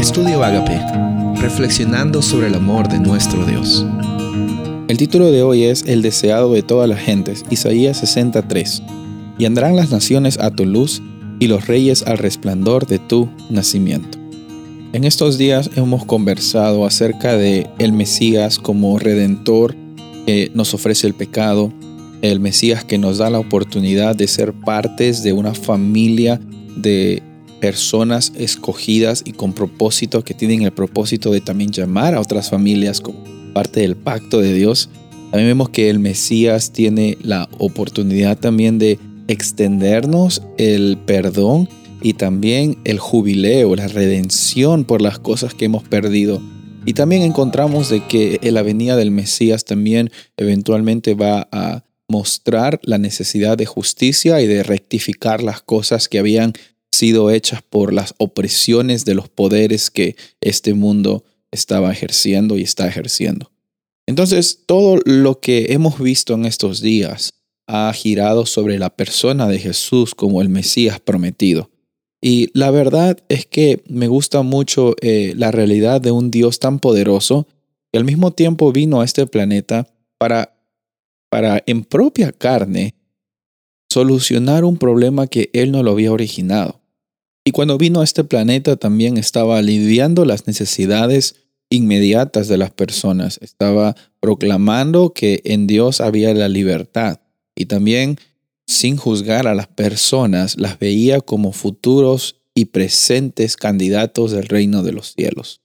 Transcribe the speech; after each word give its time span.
Estudio 0.00 0.42
Agape, 0.42 0.80
reflexionando 1.42 2.22
sobre 2.22 2.46
el 2.46 2.54
amor 2.54 2.88
de 2.88 2.98
nuestro 2.98 3.44
Dios. 3.44 3.84
El 4.88 4.96
título 4.96 5.30
de 5.30 5.42
hoy 5.42 5.64
es 5.64 5.84
El 5.86 6.00
deseado 6.00 6.54
de 6.54 6.62
todas 6.62 6.88
las 6.88 7.00
gentes, 7.00 7.44
Isaías 7.50 7.98
63. 7.98 8.82
Y 9.38 9.44
andarán 9.44 9.76
las 9.76 9.90
naciones 9.90 10.38
a 10.38 10.52
tu 10.52 10.64
luz 10.64 11.02
y 11.38 11.48
los 11.48 11.66
reyes 11.66 12.02
al 12.04 12.16
resplandor 12.16 12.86
de 12.86 12.98
tu 12.98 13.28
nacimiento. 13.50 14.16
En 14.94 15.04
estos 15.04 15.36
días 15.36 15.68
hemos 15.76 16.06
conversado 16.06 16.86
acerca 16.86 17.36
de 17.36 17.68
el 17.78 17.92
Mesías 17.92 18.58
como 18.58 18.98
redentor 18.98 19.76
que 20.24 20.50
nos 20.54 20.72
ofrece 20.72 21.08
el 21.08 21.14
pecado, 21.14 21.74
el 22.22 22.40
Mesías 22.40 22.84
que 22.84 22.96
nos 22.96 23.18
da 23.18 23.28
la 23.28 23.38
oportunidad 23.38 24.16
de 24.16 24.28
ser 24.28 24.54
partes 24.54 25.22
de 25.22 25.34
una 25.34 25.52
familia 25.52 26.40
de 26.74 27.22
personas 27.60 28.32
escogidas 28.36 29.22
y 29.24 29.32
con 29.32 29.52
propósito 29.52 30.24
que 30.24 30.34
tienen 30.34 30.62
el 30.62 30.72
propósito 30.72 31.30
de 31.30 31.40
también 31.40 31.70
llamar 31.70 32.14
a 32.14 32.20
otras 32.20 32.50
familias 32.50 33.00
como 33.00 33.22
parte 33.52 33.80
del 33.80 33.96
pacto 33.96 34.40
de 34.40 34.52
Dios. 34.54 34.88
También 35.30 35.48
vemos 35.50 35.68
que 35.68 35.90
el 35.90 35.98
Mesías 35.98 36.72
tiene 36.72 37.16
la 37.22 37.48
oportunidad 37.58 38.38
también 38.38 38.78
de 38.78 38.98
extendernos 39.28 40.42
el 40.58 40.98
perdón 41.06 41.68
y 42.02 42.14
también 42.14 42.78
el 42.84 42.98
jubileo, 42.98 43.76
la 43.76 43.88
redención 43.88 44.84
por 44.84 45.02
las 45.02 45.18
cosas 45.18 45.54
que 45.54 45.66
hemos 45.66 45.84
perdido. 45.84 46.40
Y 46.86 46.94
también 46.94 47.22
encontramos 47.22 47.90
de 47.90 48.04
que 48.06 48.40
la 48.50 48.62
venida 48.62 48.96
del 48.96 49.10
Mesías 49.10 49.64
también 49.64 50.10
eventualmente 50.36 51.14
va 51.14 51.46
a 51.52 51.84
mostrar 52.08 52.80
la 52.82 52.98
necesidad 52.98 53.56
de 53.56 53.66
justicia 53.66 54.40
y 54.40 54.46
de 54.46 54.62
rectificar 54.62 55.42
las 55.42 55.62
cosas 55.62 56.08
que 56.08 56.18
habían 56.18 56.54
sido 56.92 57.30
hechas 57.30 57.62
por 57.62 57.92
las 57.92 58.14
opresiones 58.18 59.04
de 59.04 59.14
los 59.14 59.28
poderes 59.28 59.90
que 59.90 60.16
este 60.40 60.74
mundo 60.74 61.24
estaba 61.50 61.92
ejerciendo 61.92 62.56
y 62.56 62.62
está 62.62 62.86
ejerciendo. 62.86 63.50
Entonces, 64.06 64.64
todo 64.66 65.00
lo 65.04 65.40
que 65.40 65.66
hemos 65.70 65.98
visto 66.00 66.34
en 66.34 66.44
estos 66.44 66.80
días 66.80 67.34
ha 67.66 67.92
girado 67.92 68.46
sobre 68.46 68.78
la 68.78 68.90
persona 68.90 69.46
de 69.46 69.58
Jesús 69.58 70.14
como 70.14 70.42
el 70.42 70.48
Mesías 70.48 71.00
prometido. 71.00 71.70
Y 72.20 72.50
la 72.52 72.70
verdad 72.70 73.18
es 73.28 73.46
que 73.46 73.82
me 73.88 74.08
gusta 74.08 74.42
mucho 74.42 74.94
eh, 75.00 75.34
la 75.36 75.50
realidad 75.50 76.00
de 76.00 76.10
un 76.10 76.30
Dios 76.30 76.58
tan 76.58 76.80
poderoso 76.80 77.46
que 77.92 77.98
al 77.98 78.04
mismo 78.04 78.32
tiempo 78.32 78.72
vino 78.72 79.00
a 79.00 79.04
este 79.04 79.26
planeta 79.26 79.88
para 80.18 80.60
para 81.30 81.62
en 81.66 81.84
propia 81.84 82.32
carne 82.32 82.94
solucionar 83.88 84.64
un 84.64 84.76
problema 84.76 85.26
que 85.26 85.48
él 85.52 85.72
no 85.72 85.82
lo 85.82 85.92
había 85.92 86.12
originado. 86.12 86.79
Y 87.44 87.52
cuando 87.52 87.78
vino 87.78 88.00
a 88.00 88.04
este 88.04 88.24
planeta 88.24 88.76
también 88.76 89.16
estaba 89.16 89.58
aliviando 89.58 90.24
las 90.24 90.46
necesidades 90.46 91.36
inmediatas 91.70 92.48
de 92.48 92.58
las 92.58 92.70
personas, 92.70 93.38
estaba 93.42 93.94
proclamando 94.18 95.12
que 95.14 95.40
en 95.44 95.66
Dios 95.66 96.00
había 96.00 96.34
la 96.34 96.48
libertad 96.48 97.20
y 97.54 97.66
también 97.66 98.18
sin 98.66 98.96
juzgar 98.96 99.46
a 99.46 99.54
las 99.54 99.68
personas 99.68 100.56
las 100.58 100.78
veía 100.78 101.20
como 101.20 101.52
futuros 101.52 102.36
y 102.54 102.66
presentes 102.66 103.56
candidatos 103.56 104.32
del 104.32 104.46
reino 104.46 104.82
de 104.82 104.92
los 104.92 105.12
cielos. 105.14 105.60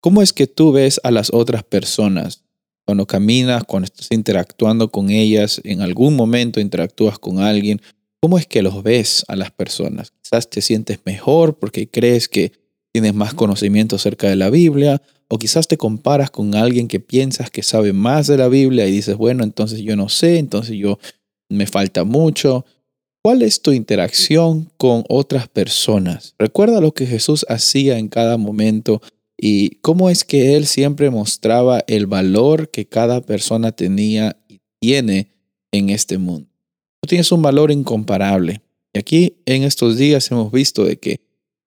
¿Cómo 0.00 0.22
es 0.22 0.32
que 0.32 0.46
tú 0.46 0.72
ves 0.72 1.00
a 1.04 1.10
las 1.10 1.32
otras 1.32 1.62
personas? 1.62 2.44
Cuando 2.86 3.06
caminas, 3.06 3.64
cuando 3.64 3.84
estás 3.84 4.08
interactuando 4.10 4.90
con 4.90 5.10
ellas, 5.10 5.60
en 5.64 5.80
algún 5.80 6.16
momento 6.16 6.60
interactúas 6.60 7.18
con 7.18 7.38
alguien, 7.40 7.80
¿cómo 8.20 8.38
es 8.38 8.46
que 8.46 8.62
los 8.62 8.82
ves 8.82 9.24
a 9.28 9.36
las 9.36 9.50
personas? 9.50 10.12
Quizás 10.22 10.48
te 10.50 10.60
sientes 10.60 11.00
mejor 11.04 11.58
porque 11.58 11.88
crees 11.88 12.28
que 12.28 12.52
tienes 12.92 13.14
más 13.14 13.34
conocimiento 13.34 13.96
acerca 13.96 14.28
de 14.28 14.36
la 14.36 14.50
Biblia, 14.50 15.00
o 15.28 15.38
quizás 15.38 15.68
te 15.68 15.76
comparas 15.76 16.30
con 16.30 16.56
alguien 16.56 16.88
que 16.88 16.98
piensas 16.98 17.50
que 17.50 17.62
sabe 17.62 17.92
más 17.92 18.26
de 18.26 18.36
la 18.36 18.48
Biblia 18.48 18.88
y 18.88 18.90
dices, 18.90 19.16
bueno, 19.16 19.44
entonces 19.44 19.80
yo 19.80 19.94
no 19.94 20.08
sé, 20.08 20.38
entonces 20.38 20.76
yo 20.76 20.98
me 21.48 21.66
falta 21.66 22.02
mucho. 22.02 22.64
¿Cuál 23.22 23.42
es 23.42 23.62
tu 23.62 23.70
interacción 23.72 24.72
con 24.76 25.04
otras 25.08 25.46
personas? 25.46 26.34
Recuerda 26.36 26.80
lo 26.80 26.92
que 26.92 27.06
Jesús 27.06 27.46
hacía 27.48 27.98
en 27.98 28.08
cada 28.08 28.38
momento 28.38 29.00
y 29.38 29.76
cómo 29.82 30.10
es 30.10 30.24
que 30.24 30.56
él 30.56 30.66
siempre 30.66 31.10
mostraba 31.10 31.84
el 31.86 32.06
valor 32.06 32.70
que 32.70 32.86
cada 32.86 33.20
persona 33.20 33.70
tenía 33.70 34.36
y 34.48 34.60
tiene 34.80 35.30
en 35.70 35.90
este 35.90 36.18
mundo. 36.18 36.49
Tú 37.00 37.08
tienes 37.08 37.32
un 37.32 37.42
valor 37.42 37.70
incomparable. 37.70 38.62
Y 38.92 38.98
aquí 38.98 39.36
en 39.46 39.62
estos 39.62 39.96
días 39.96 40.30
hemos 40.30 40.52
visto 40.52 40.84
de 40.84 40.98
que 40.98 41.20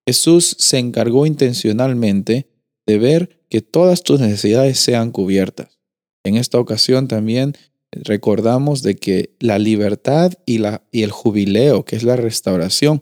Jesús 0.06 0.56
se 0.58 0.78
encargó 0.78 1.26
intencionalmente 1.26 2.48
de 2.86 2.98
ver 2.98 3.40
que 3.48 3.62
todas 3.62 4.02
tus 4.02 4.20
necesidades 4.20 4.78
sean 4.78 5.10
cubiertas. 5.10 5.78
En 6.24 6.36
esta 6.36 6.58
ocasión 6.58 7.08
también 7.08 7.54
recordamos 7.92 8.82
de 8.82 8.96
que 8.96 9.34
la 9.40 9.58
libertad 9.58 10.32
y, 10.46 10.58
la, 10.58 10.82
y 10.90 11.02
el 11.02 11.10
jubileo, 11.10 11.84
que 11.84 11.96
es 11.96 12.02
la 12.02 12.16
restauración, 12.16 13.00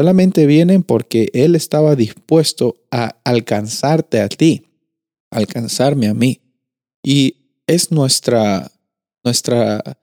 Solamente 0.00 0.46
vienen 0.46 0.82
porque 0.82 1.28
Él 1.34 1.54
estaba 1.54 1.94
dispuesto 1.94 2.76
a 2.90 3.20
alcanzarte 3.22 4.22
a 4.22 4.30
ti, 4.30 4.66
alcanzarme 5.30 6.08
a 6.08 6.14
mí. 6.14 6.40
Y 7.04 7.36
es 7.66 7.92
nuestra, 7.92 8.72
nuestra, 9.22 9.98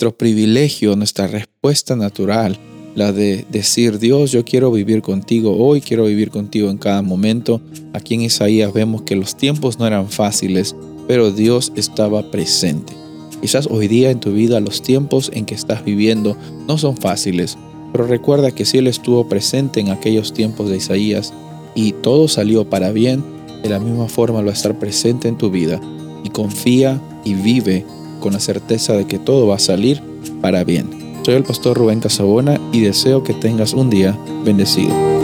nuestro 0.00 0.16
privilegio, 0.16 0.94
nuestra 0.94 1.26
respuesta 1.26 1.96
natural, 1.96 2.56
la 2.94 3.12
de 3.12 3.44
decir, 3.50 3.98
Dios, 3.98 4.30
yo 4.30 4.44
quiero 4.44 4.70
vivir 4.70 5.02
contigo 5.02 5.56
hoy, 5.56 5.80
quiero 5.80 6.04
vivir 6.04 6.30
contigo 6.30 6.70
en 6.70 6.78
cada 6.78 7.02
momento. 7.02 7.60
Aquí 7.92 8.14
en 8.14 8.20
Isaías 8.20 8.72
vemos 8.72 9.02
que 9.02 9.16
los 9.16 9.36
tiempos 9.36 9.80
no 9.80 9.88
eran 9.88 10.08
fáciles, 10.08 10.76
pero 11.08 11.32
Dios 11.32 11.72
estaba 11.74 12.30
presente. 12.30 12.92
Quizás 13.40 13.66
hoy 13.68 13.88
día 13.88 14.12
en 14.12 14.20
tu 14.20 14.30
vida 14.30 14.60
los 14.60 14.82
tiempos 14.82 15.32
en 15.34 15.44
que 15.44 15.56
estás 15.56 15.84
viviendo 15.84 16.36
no 16.68 16.78
son 16.78 16.96
fáciles, 16.96 17.58
pero 17.90 18.06
recuerda 18.06 18.52
que 18.52 18.66
si 18.66 18.78
Él 18.78 18.86
estuvo 18.86 19.28
presente 19.28 19.80
en 19.80 19.90
aquellos 19.90 20.32
tiempos 20.32 20.70
de 20.70 20.76
Isaías 20.76 21.34
y 21.74 21.90
todo 21.90 22.28
salió 22.28 22.70
para 22.70 22.92
bien, 22.92 23.24
de 23.64 23.68
la 23.68 23.80
misma 23.80 24.08
forma 24.08 24.38
lo 24.38 24.46
va 24.46 24.52
a 24.52 24.54
estar 24.54 24.78
presente 24.78 25.26
en 25.26 25.36
tu 25.36 25.50
vida. 25.50 25.80
Y 26.22 26.28
confía 26.28 27.02
y 27.24 27.34
vive 27.34 27.84
con 28.20 28.32
la 28.32 28.40
certeza 28.40 28.94
de 28.94 29.06
que 29.06 29.18
todo 29.18 29.46
va 29.46 29.56
a 29.56 29.60
salir 29.60 30.02
para 30.40 30.64
bien. 30.64 30.88
Soy 31.24 31.34
el 31.34 31.44
pastor 31.44 31.76
Rubén 31.76 32.00
Casabona 32.00 32.60
y 32.72 32.80
deseo 32.80 33.22
que 33.22 33.34
tengas 33.34 33.74
un 33.74 33.90
día 33.90 34.16
bendecido. 34.44 35.17